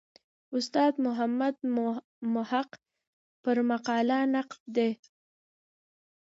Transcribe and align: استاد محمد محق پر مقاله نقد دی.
استاد 0.57 0.93
محمد 1.05 1.55
محق 2.33 2.69
پر 3.43 3.57
مقاله 3.69 4.19
نقد 4.35 4.59
دی. 4.75 4.91